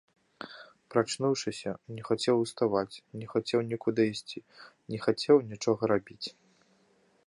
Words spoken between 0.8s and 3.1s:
Прачнуўшыся, не хацеў уставаць,